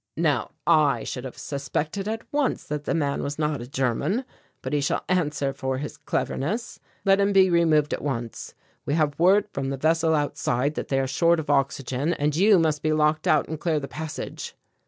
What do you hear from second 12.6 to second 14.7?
be locked out and clear the passage."